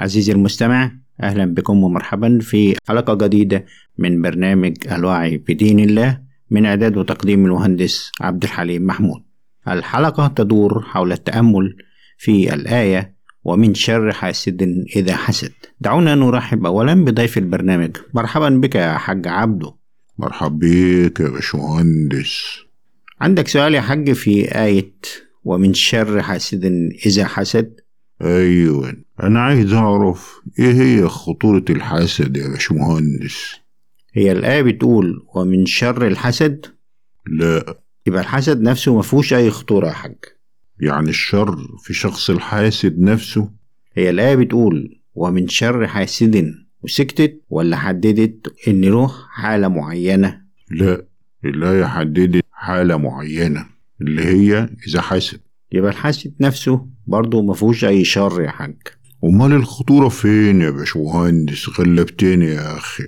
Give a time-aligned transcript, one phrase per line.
[0.00, 3.64] عزيزي المستمع أهلا بكم ومرحبا في حلقة جديدة
[3.98, 9.22] من برنامج الوعي بدين الله من إعداد وتقديم المهندس عبد الحليم محمود.
[9.68, 11.76] الحلقة تدور حول التأمل
[12.18, 14.62] في الآية ومن شر حاسد
[14.96, 15.52] إذا حسد.
[15.80, 17.96] دعونا نرحب أولا بضيف البرنامج.
[18.14, 19.74] مرحبا بك يا حاج عبده
[20.18, 22.56] مرحب بيك يا باشمهندس.
[23.20, 24.92] عندك سؤال يا حاج في آية
[25.44, 26.64] ومن شر حاسد
[27.06, 27.80] إذا حسد؟
[28.22, 28.96] أيوة.
[29.22, 33.54] أنا عايز أعرف إيه هي خطورة الحسد يا باشمهندس؟
[34.14, 36.66] هي الآية بتقول ومن شر الحسد؟
[37.26, 37.80] لا.
[38.06, 40.16] يبقى الحسد نفسه ما فيهوش أي خطورة يا حاج.
[40.80, 43.50] يعني الشر في شخص الحاسد نفسه؟
[43.94, 51.04] هي الآية بتقول ومن شر حاسد وسكتت ولا حددت إن له حالة معينة؟ لا
[51.44, 53.66] الآية حددت حالة معينة
[54.00, 55.40] اللي هي إذا حسد.
[55.72, 58.76] يبقى الحاسد نفسه برضه ما فيهوش أي شر يا حاج.
[59.24, 63.04] أمال الخطورة فين يا باشمهندس؟ غلبتني يا أخي.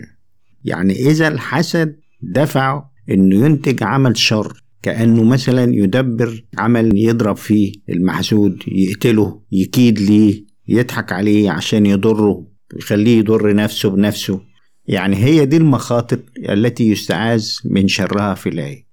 [0.64, 8.62] يعني إذا الحسد دفع إنه ينتج عمل شر كأنه مثلا يدبر عمل يضرب فيه المحسود
[8.68, 14.40] يقتله يكيد ليه يضحك عليه عشان يضره يخليه يضر نفسه بنفسه.
[14.86, 18.86] يعني هي دي المخاطر التي يستعاذ من شرها في الآية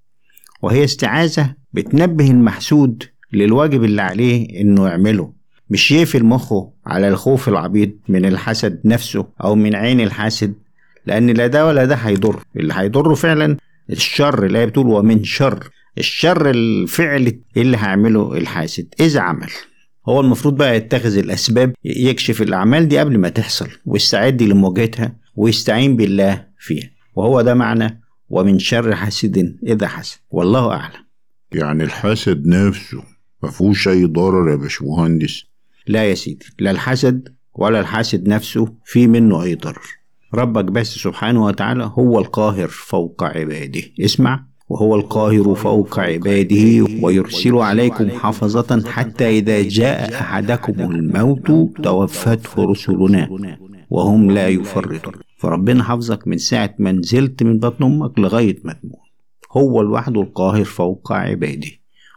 [0.62, 5.39] وهي استعاذة بتنبه المحسود للواجب اللي عليه إنه يعمله.
[5.70, 10.54] مش يقفل مخه على الخوف العبيط من الحسد نفسه أو من عين الحاسد
[11.06, 12.44] لأن لا ده ولا ده هيضر.
[12.58, 13.58] اللي هيضره فعلا
[13.90, 15.70] الشر اللي بتقول ومن شر.
[15.98, 18.88] الشر الفعل اللي هيعمله الحاسد.
[19.00, 19.50] إذا عمل.
[20.10, 26.46] هو المفروض بقى يتخذ الأسباب يكشف الأعمال دي قبل ما تحصل ويستعد لمواجهتها ويستعين بالله
[26.60, 26.90] فيها.
[27.16, 30.18] وهو ده معنى ومن شر حاسد إذا حسد.
[30.32, 31.06] والله أعلم.
[31.52, 33.04] يعني الحسد نفسه
[33.44, 35.44] مفهوش أي ضرر يا باشمهندس.
[35.88, 39.82] لا يا سيدي لا الحسد ولا الحاسد نفسه في منه أي ضرر
[40.34, 43.82] ربك بس سبحانه وتعالى هو القاهر فوق عباده.
[44.00, 51.48] اسمع وهو القاهر فوق عباده ويرسل عليكم حفظة حتى إذا جاء أحدكم الموت
[51.84, 53.30] توفته رسلنا
[53.90, 55.14] وهم لا يفرطون.
[55.38, 59.00] فربنا حافظك من ساعة ما نزلت من بطن أمك لغاية ما تموت.
[59.52, 61.70] هو لوحده القاهر فوق عباده.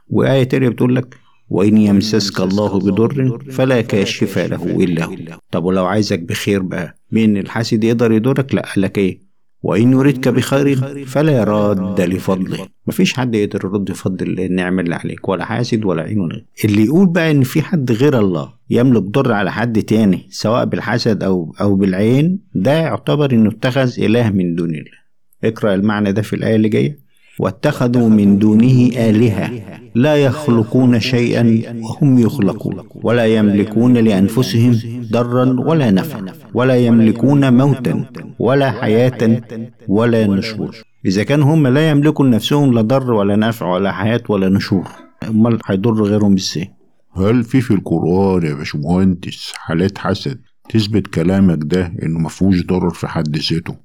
[0.08, 1.21] وآية تانية بتقول لك
[1.52, 5.16] وإن يمسسك الله بضر فلا كاشف له إلا هو.
[5.50, 9.20] طب ولو عايزك بخير بقى مين الحاسد يقدر يضرك؟ لا قال لك إيه؟
[9.62, 10.76] وإن يردك بخير
[11.06, 12.66] فلا راد لفضله.
[12.86, 17.06] مفيش حد يقدر يرد فضل النعمة اللي عليك ولا حاسد ولا عين ولا اللي يقول
[17.06, 21.76] بقى إن في حد غير الله يملك ضر على حد تاني سواء بالحسد أو أو
[21.76, 25.02] بالعين ده يعتبر إنه اتخذ إله من دون الله.
[25.44, 26.98] اقرأ المعنى ده في الآية اللي جاية.
[27.38, 29.50] واتخذوا من دونه آلهة.
[29.94, 32.76] لا يخلقون شيئا وهم يخلقون.
[32.94, 34.78] ولا يملكون لأنفسهم
[35.12, 36.24] ضرا ولا نفعا.
[36.54, 38.04] ولا يملكون موتا
[38.38, 39.42] ولا حياة
[39.88, 40.76] ولا نشور.
[41.06, 44.88] إذا كان هم لا يملكوا لنفسهم لا ضر ولا نفع ولا حياة ولا نشور.
[45.28, 46.70] أمال هيضر غيرهم إزاي؟
[47.16, 53.06] هل في في القرآن يا باشمهندس حالات حسد تثبت كلامك ده إنه مفهوش ضرر في
[53.06, 53.76] حد ذاته؟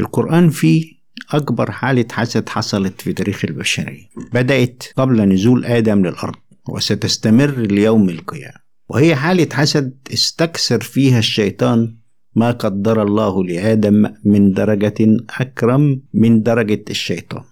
[0.00, 0.95] القرآن فيه
[1.30, 4.08] أكبر حالة حسد حصلت في تاريخ البشرية.
[4.32, 6.36] بدأت قبل نزول آدم للأرض
[6.68, 8.66] وستستمر ليوم القيامة.
[8.88, 11.96] وهي حالة حسد استكثر فيها الشيطان
[12.34, 17.42] ما قدر الله لآدم من درجة أكرم من درجة الشيطان.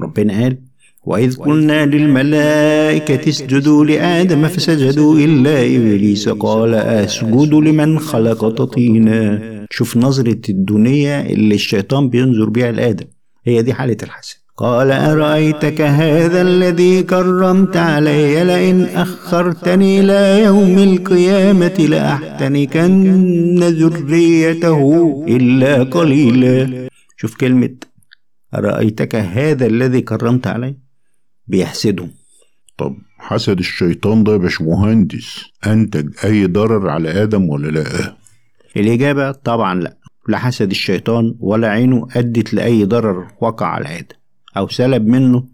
[0.00, 0.67] ربنا قال
[1.08, 10.40] وإذ قلنا للملائكة اسجدوا لآدم فسجدوا إلا إبليس قال أسجد لمن خلقت طينا شوف نظرة
[10.48, 13.06] الدنيا اللي الشيطان بينظر بيها لآدم.
[13.46, 14.36] هي دي حالة الحسد.
[14.56, 24.80] قال أرأيتك هذا الذي كرمت علي؟ لئن أخرتني إلى يوم القيامة لأحتنكن ذريته
[25.28, 26.88] إلا قليلا.
[27.16, 27.76] شوف كلمة
[28.54, 30.87] أرأيتك هذا الذي كرمت علي؟
[31.48, 32.08] بيحسده
[32.78, 38.14] طب حسد الشيطان ده يا باشمهندس أنتج أي ضرر على آدم ولا لأ؟
[38.76, 39.96] الإجابة طبعا لأ.
[40.28, 44.16] لا حسد الشيطان ولا عينه أدت لأي ضرر وقع على آدم
[44.56, 45.44] أو سلب منه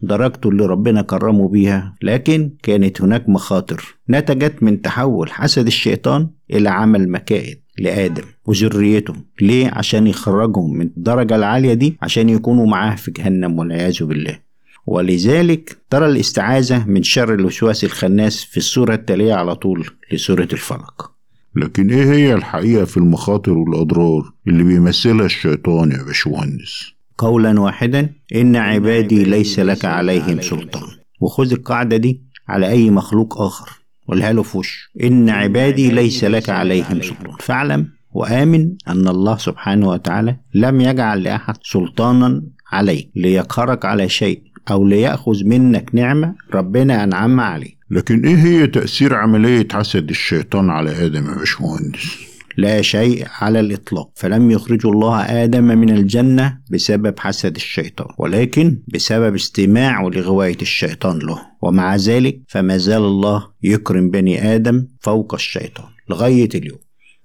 [0.00, 1.94] درجته اللي ربنا كرمه بيها.
[2.02, 9.70] لكن كانت هناك مخاطر نتجت من تحول حسد الشيطان إلى عمل مكائد لآدم وذريته ليه؟
[9.72, 14.38] عشان يخرجهم من الدرجة العالية دي عشان يكونوا معاه في جهنم والعياذ بالله.
[14.86, 21.12] ولذلك ترى الاستعاذة من شر الوسواس الخناس في السورة التالية على طول لسورة الفلق
[21.56, 28.56] لكن إيه هي الحقيقة في المخاطر والأضرار اللي بيمثلها الشيطان يا باشمهندس؟ قولا واحدا إن
[28.56, 30.88] عبادي ليس لك عليهم سلطان.
[31.20, 33.70] وخذ القاعدة دي على أي مخلوق آخر.
[34.08, 37.36] قولها له في وشه إن عبادي ليس لك عليهم سلطان.
[37.40, 42.42] فاعلم وآمن أن الله سبحانه وتعالى لم يجعل لأحد سلطانا
[42.72, 47.82] عليك ليقهرك على شيء أو ليأخذ منك نعمة ربنا أنعم عليه.
[47.90, 52.16] لكن إيه هي تأثير عملية حسد الشيطان على آدم يا باشمهندس؟
[52.56, 54.10] لا شيء على الإطلاق.
[54.14, 61.38] فلم يخرج الله آدم من الجنة بسبب حسد الشيطان ولكن بسبب استماعه لغواية الشيطان له.
[61.62, 66.78] ومع ذلك فما زال الله يكرم بني آدم فوق الشيطان لغاية اليوم.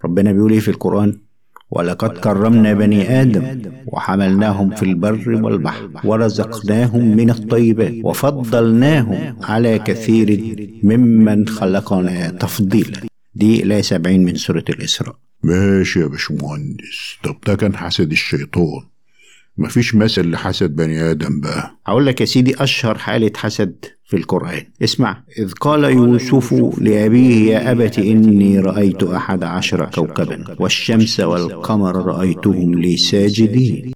[0.05, 1.26] ربنا بيقول إيه في القرآن؟
[1.71, 11.47] ولقد كرمنا بني آدم وحملناهم في البر والبحر ورزقناهم من الطيبات وفضلناهم على كثير ممن
[11.47, 13.01] خلقنا تفضيلا.
[13.35, 15.15] دي لا سبعين من سورة الإسراء.
[15.43, 17.17] ماشي يا باشمهندس.
[17.23, 18.81] طب ده كان حسد الشيطان.
[19.57, 21.77] مفيش مثل لحسد بني آدم بقى.
[21.87, 24.61] أقول لك يا سيدي أشهر حالة حسد في القرآن.
[24.83, 25.23] اسمع.
[25.39, 32.97] إذ قال يوسف لأبيه يا أبت إني رأيت أحد عشر كوكبا والشمس والقمر رأيتهم لي
[32.97, 33.91] ساجدين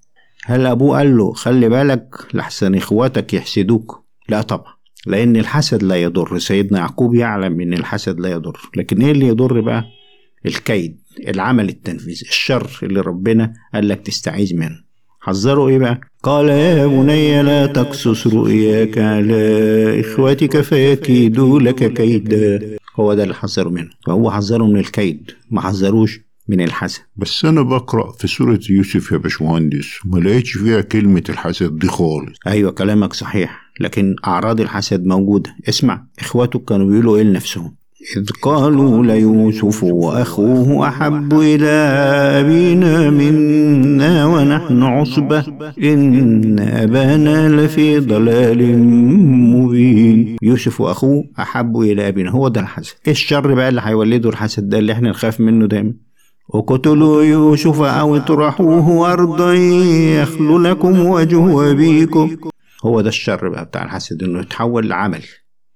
[0.45, 4.05] هل أبوه قال له خلي بالك لحسن إخواتك يحسدوك.
[4.29, 4.73] لا طبعا
[5.07, 6.37] لأن الحسد لا يضر.
[6.39, 8.59] سيدنا يعقوب يعلم إن الحسد لا يضر.
[8.77, 9.85] لكن إيه اللي يضر بقى؟
[10.45, 14.90] الكيد العمل التنفيذي الشر اللي ربنا قال لك تستعيذ منه.
[15.21, 22.77] حذروا إيه بقى؟ قال يا بني لا تقصص رؤياك على إخوتك فيكيدوا لك كيدا.
[22.95, 23.89] هو ده اللي حذروا منه.
[24.07, 27.01] فهو حذروا من الكيد ما حذروش من الحسد.
[27.15, 32.37] بس أنا بقرأ في سورة يوسف يا باشمهندس ما لقيتش فيها كلمة الحسد دي خالص.
[32.47, 35.55] أيوه كلامك صحيح لكن أعراض الحسد موجودة.
[35.69, 37.75] اسمع اخواته كانوا بيقولوا إيه لنفسهم؟
[38.17, 41.69] إذ قالوا ليوسف وأخوه أحب إلى
[42.39, 45.45] أبينا منا ونحن عصبة.
[45.83, 48.79] إن أبانا لفي ضلال
[49.53, 50.37] مبين.
[50.41, 52.31] يوسف وأخوه أحب إلى أبينا.
[52.31, 52.93] هو ده الحسد.
[53.05, 55.93] إيه الشر بقى اللي هيولده الحسد ده اللي إحنا نخاف منه دايما؟
[56.53, 62.37] اقتلوا يوسف أو اطرحوه أرضا يخل لكم وجه أبيكم.
[62.85, 65.21] هو ده الشر بقى بتاع الحسد إنه يتحول لعمل.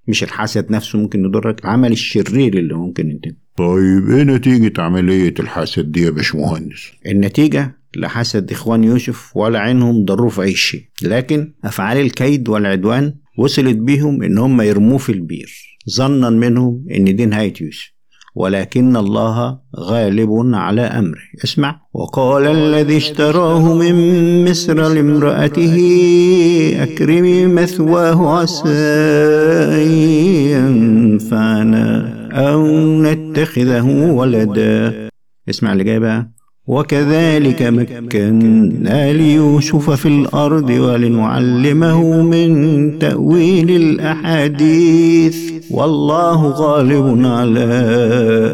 [0.07, 5.91] مش الحسد نفسه ممكن يضرك العمل الشرير اللي ممكن ينتج طيب إيه نتيجة عملية الحسد
[5.91, 10.83] دي يا باشمهندس؟ النتيجة لحسد إخوان يوسف ولا عينهم ضروه في أي شيء.
[11.01, 15.53] لكن أفعال الكيد والعدوان وصلت بيهم إن هم يرموه في البير.
[15.89, 17.94] ظنا منهم إن دي نهاية يوسف.
[18.35, 21.19] ولكن الله غالب على أمره.
[21.43, 21.81] اسمع.
[21.93, 23.95] وقال الذي اشتراه من
[24.49, 25.75] مصر لامرأته
[26.83, 28.69] أكرمي مثواه عسى
[29.81, 29.87] أن
[30.51, 32.67] ينفعنا أو
[33.01, 35.09] نتخذه ولدا.
[35.49, 36.34] اسمع اللي جاي بقى.
[36.67, 45.51] وكذلك مكنا ليوسف في الأرض ولنعلمه من تأويل الأحاديث.
[45.71, 47.65] والله غالب على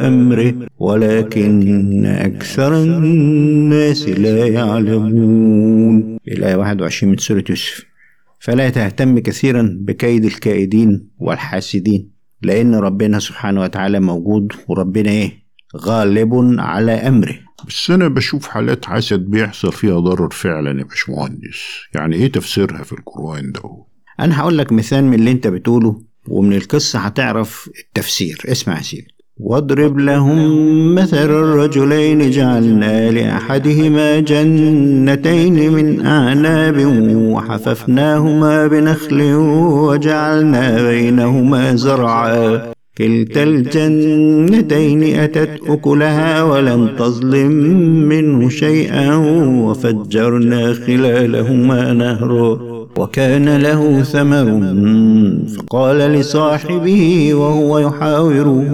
[0.08, 6.18] أمره ولكن أكثر الناس لا يعلمون.
[6.28, 7.86] الآية 21 من سورة يوسف.
[8.40, 12.10] فلا تهتم كثيرا بكيد الكائدين والحاسدين
[12.42, 15.41] لأن ربنا سبحانه وتعالى موجود وربنا إيه؟
[15.78, 17.36] غالب على أمره.
[17.68, 21.62] بس أنا بشوف حالات حسد بيحصل فيها ضرر فعلا يا باشمهندس.
[21.96, 23.62] يعني إيه تفسيرها في القرآن ده؟
[24.20, 28.38] أنا هقول لك مثال من اللي أنت بتقوله ومن القصة هتعرف التفسير.
[28.46, 29.08] اسمع يا سيدي.
[29.38, 36.76] واضرب لهم مثل الرجلين جعلنا لأحدهما جنتين من أعناب
[37.16, 42.72] وحففناهما بنخل وجعلنا بينهما زرعا.
[43.02, 47.52] كلتا الجنتين أتت أكلها ولم تظلم
[48.12, 49.16] منه شيئا
[49.66, 52.60] وفجرنا خلالهما نهرا
[52.98, 54.46] وكان له ثمر
[55.58, 58.72] فقال لصاحبه وهو يحاوره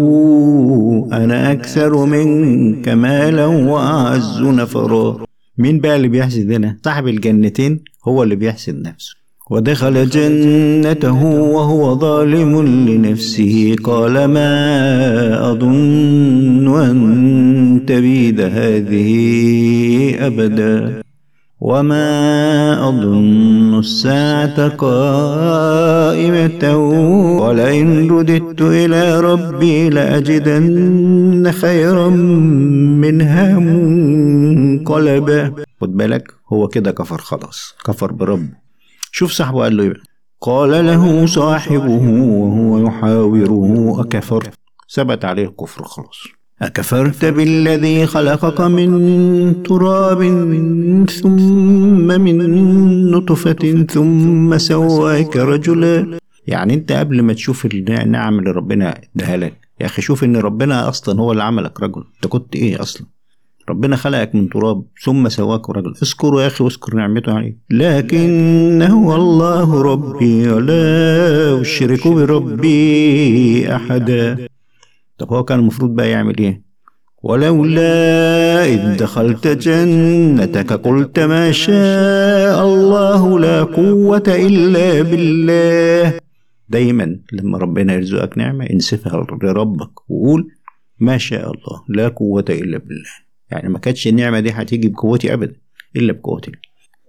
[1.14, 5.18] أنا أكثر منك مالا وأعز نفرا
[5.58, 9.17] مين بقى اللي بيحسد هنا؟ صاحب الجنتين هو اللي بيحسد نفسه
[9.50, 13.76] ودخل جنته وهو ظالم لنفسه.
[13.84, 19.10] قال ما أظن أن تبيد هذه
[20.20, 21.02] أبدا.
[21.62, 26.78] وما أظن الساعة قائمة.
[27.42, 32.10] ولئن رددت إلى ربي لأجدن خيرا
[33.00, 35.54] منها منقلبا.
[35.82, 38.67] خد بالك هو كده كفر خلاص كفر بربه.
[39.18, 39.94] شوف صاحبه قال له إيه؟
[40.42, 42.02] قال له صاحبه
[42.40, 44.54] وهو يحاوره أكفرت.
[44.94, 46.24] ثبت عليه الكفر خلاص.
[46.62, 50.22] أكفرت بالذي خلقك من تراب
[51.22, 56.18] ثم من نطفة ثم سواك رجلا.
[56.48, 60.90] يعني أنت قبل ما تشوف النعم اللي ربنا اداها لك يا أخي شوف إن ربنا
[60.90, 62.04] أصلا هو اللي عملك رجل.
[62.16, 63.08] أنت كنت إيه أصلا؟
[63.70, 69.16] ربنا خلقك من تراب ثم سواك رجل اذكر يا أخي واذكر نعمته عليك لكن هو
[69.16, 74.48] الله ربي ولا أشرك بربي أحدا.
[75.18, 76.62] طب هو كان المفروض بقى يعمل إيه؟
[77.24, 86.20] ولولا إذ دخلت جنتك قلت ما شاء الله لا قوة إلا بالله.
[86.70, 90.52] دايما لما ربنا يرزقك نعمة انسفها لربك وقول
[91.00, 93.27] ما شاء الله لا قوة إلا بالله.
[93.52, 95.56] يعني ما كانتش النعمة دي هتيجي بقوتي أبدا
[95.96, 96.52] إلا بقوتي.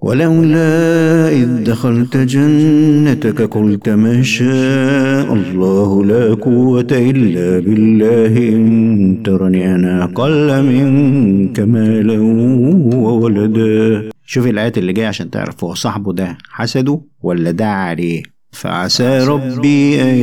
[0.02, 10.04] ولولا إذ دخلت جنتك قلت ما شاء الله لا قوة إلا بالله إن ترني أنا
[10.04, 12.18] أقل منك مالا
[12.96, 14.10] وولدا.
[14.26, 18.22] شوف الآيات اللي جاية عشان تعرف هو صاحبه ده حسده ولا دعا عليه.
[18.52, 20.16] فعسى ربي أن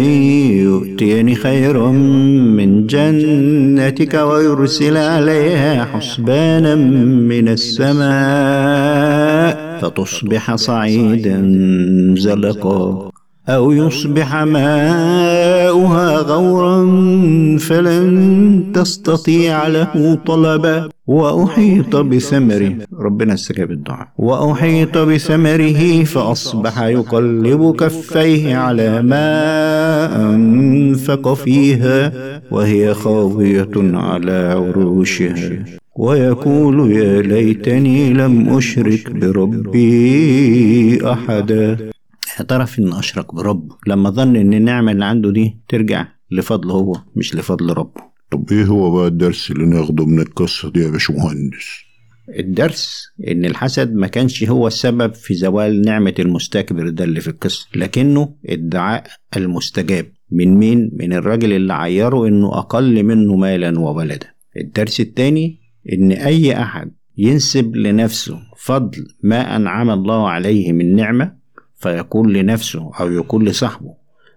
[0.96, 8.06] يؤتيني خيرا من جنتك ويرسل عليها حسبانا من السماء
[9.82, 11.42] فتصبح صعيدا
[12.18, 13.12] زلقا
[13.50, 16.78] أو يصبح ماؤها غورا
[17.58, 29.02] فلن تستطيع له طلبا وأحيط بثمره ربنا استجاب الدعاء وأحيط بثمره فأصبح يقلب كفيه على
[29.02, 30.35] ما
[31.10, 32.12] أنفق فيها
[32.52, 35.66] وهي خاوية على عروشها.
[35.96, 41.90] ويقول يا ليتني لم أشرك بربي أحدا.
[42.40, 47.36] اعترف إن أشرك بربه لما ظن إن النعمة اللي عنده دي ترجع لفضله هو مش
[47.36, 48.02] لفضل ربه.
[48.32, 51.85] طب إيه هو بقى الدرس اللي ناخده من القصة دي يا باشمهندس؟
[52.30, 57.68] الدرس إن الحسد ما كانش هو السبب في زوال نعمة المستكبر ده اللي في القصة
[57.76, 59.04] لكنه ادعاء
[59.38, 60.06] المستجاب.
[60.32, 64.28] من مين؟ من الراجل اللي عيره إنه أقل منه مالا وولدا.
[64.58, 65.60] الدرس التاني
[65.94, 71.36] إن أي أحد ينسب لنفسه فضل ما أنعم الله عليه من نعمة
[71.78, 73.94] فيقول لنفسه أو يقول لصاحبه.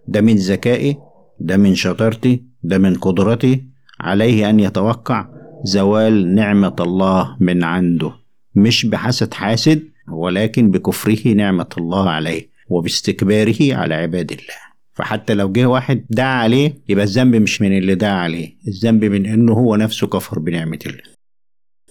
[0.08, 0.96] ده من ذكائي
[1.40, 3.64] ده من شطارتي ده من قدرتي
[4.00, 5.28] عليه أن يتوقع
[5.64, 8.12] زوال نعمة الله من عنده.
[8.54, 14.68] مش بحسد حاسد ولكن بكفره نعمة الله عليه وباستكباره على عباد الله.
[14.94, 19.26] فحتى لو جه واحد دعا عليه يبقى الذنب مش من اللي دعا عليه الذنب من
[19.26, 21.02] إنه هو نفسه كفر بنعمة الله.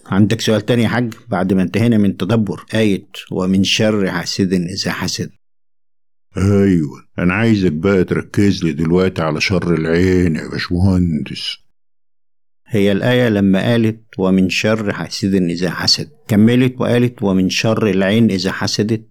[0.06, 4.92] عندك سؤال تاني يا حاج؟ بعد ما انتهينا من تدبر آية ومن شر حاسد إذا
[4.92, 5.30] حسد
[6.36, 11.58] أيوه أنا عايزك بقى تركز لي دلوقتي على شر العين يا باشمهندس.
[12.70, 18.52] هي الآية لما قالت ومن شر حاسد إذا حسد كملت وقالت ومن شر العين إذا
[18.52, 19.08] حسدت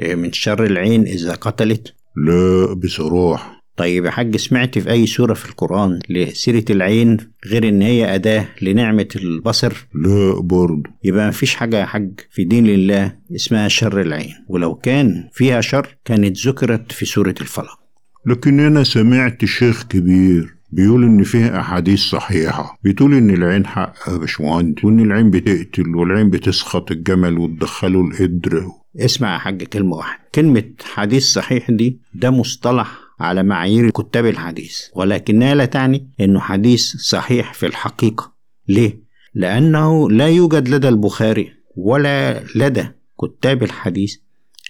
[0.00, 3.60] إيه من شر العين إذا قتلت لا بصراحة.
[3.76, 8.48] طيب يا حاج سمعت في أي سورة في القرآن لسيرة العين غير إن هي أداة
[8.62, 14.34] لنعمة البصر؟ لا برضه يبقى مفيش حاجة يا حاج في دين الله اسمها شر العين.
[14.48, 17.78] ولو كان فيها شر كانت ذكرت في سورة الفلق.
[18.26, 22.78] لكن أنا سمعت شيخ كبير بيقول إن فيها أحاديث صحيحة.
[22.84, 28.66] بتقول إن العين حق يا وإن العين بتقتل والعين بتسخط الجمل وتدخله القدر
[28.98, 30.22] اسمع يا حاج كلمة واحدة.
[30.34, 36.96] كلمة حديث صحيح دي ده مصطلح على معايير كتاب الحديث ولكنها لا تعني إنه حديث
[36.96, 38.32] صحيح في الحقيقة.
[38.68, 39.00] ليه؟
[39.34, 42.84] لأنه لا يوجد لدى البخاري ولا لدى
[43.22, 44.16] كتاب الحديث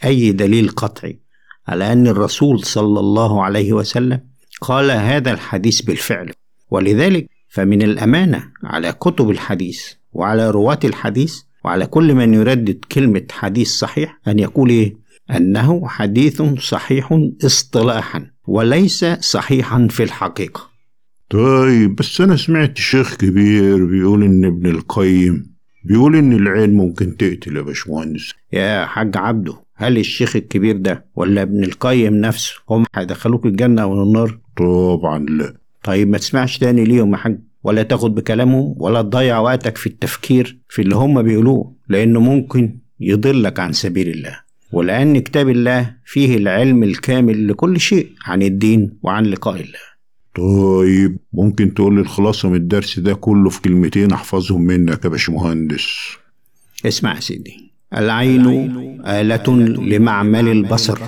[0.05, 1.21] أي دليل قطعي
[1.69, 4.21] على أن الرسول صلى الله عليه وسلم
[4.61, 6.33] قال هذا الحديث بالفعل.
[6.71, 13.69] ولذلك فمن الأمانة على كتب الحديث وعلى رواة الحديث وعلى كل من يردد كلمة حديث
[13.69, 14.97] صحيح أن يقول إيه؟
[15.31, 20.71] أنه حديث صحيح اصطلاحا وليس صحيحا في الحقيقة.
[21.31, 25.51] طيب بس أنا سمعت شيخ كبير بيقول إن ابن القيم
[25.85, 28.33] بيقول إن العين ممكن تقتل يا باشمهندس.
[28.53, 34.03] يا حاج عبده هل الشيخ الكبير ده ولا ابن القيم نفسه هم هيدخلوك الجنة أو
[34.03, 35.55] النار؟ طبعا لا.
[35.85, 40.59] طيب ما تسمعش تاني ليهم يا حاج ولا تاخد بكلامهم ولا تضيع وقتك في التفكير
[40.69, 44.41] في اللي هم بيقولوه لأنه ممكن يضلك عن سبيل الله.
[44.73, 49.91] ولأن كتاب الله فيه العلم الكامل لكل شيء عن الدين وعن لقاء الله.
[50.35, 55.89] طيب ممكن تقول لي الخلاصة من الدرس ده كله في كلمتين أحفظهم منك يا باشمهندس؟
[56.87, 57.70] اسمع يا سيدي.
[57.97, 58.47] العين
[59.07, 59.49] آلة
[59.91, 60.99] لمعمل البصر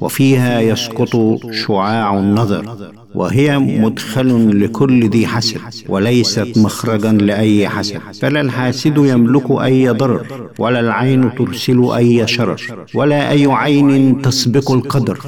[0.00, 1.16] وفيها يسقط
[1.52, 2.76] شعاع النظر
[3.14, 8.00] وهي مدخل لكل ذي حسد وليست مخرجا لأي حسد.
[8.20, 12.62] فلا الحاسد يملك أي ضرر ولا العين ترسل أي شرر
[12.94, 15.18] ولا أي عين تسبق القدر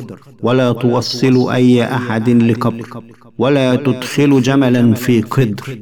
[0.42, 2.88] ولا توصل أي أحد لقبر
[3.38, 5.78] ولا تدخل جملا في قدر.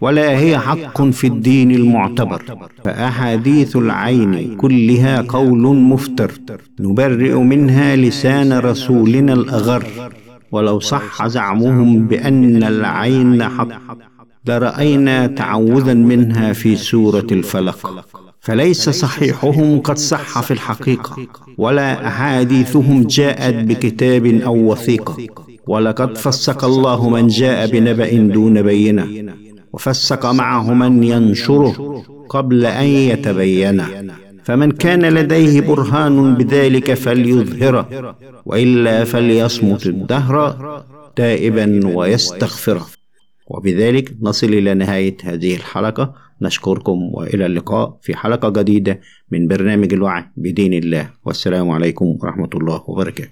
[0.00, 2.42] ولا هي حق في الدين المعتبر.
[2.84, 6.32] فأحاديث العين كلها قول مفتر.
[6.80, 9.84] نبرئ منها لسان رسولنا الأغر.
[10.52, 13.68] ولو صح زعمهم بأن العين حق.
[14.48, 18.04] لرأينا تعوذا منها في سورة الفلق.
[18.40, 21.16] فليس صحيحهم قد صح في الحقيقة.
[21.58, 25.16] ولا أحاديثهم جاءت بكتاب أو وثيقة.
[25.66, 29.23] ولقد فسق الله من جاء بنبأ دون بينة.
[29.74, 33.82] وفسق معه من ينشره قبل أن يتبين.
[34.44, 38.14] فمن كان لديه برهان بذلك فليظهره
[38.46, 40.84] وإلا فليصمت الدهر
[41.16, 41.66] تائبا
[41.96, 42.86] ويستغفره.
[43.46, 46.14] وبذلك نصل إلى نهاية هذه الحلقة.
[46.42, 49.00] نشكركم وإلى اللقاء في حلقة جديدة
[49.32, 51.10] من برنامج الوعي بدين الله.
[51.24, 53.30] والسلام عليكم ورحمة الله وبركاته.